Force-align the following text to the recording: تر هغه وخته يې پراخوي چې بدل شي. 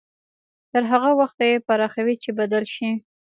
تر 0.71 0.83
هغه 0.91 1.11
وخته 1.19 1.43
يې 1.51 1.63
پراخوي 1.67 2.15
چې 2.23 2.29
بدل 2.39 2.63
شي. 2.73 2.89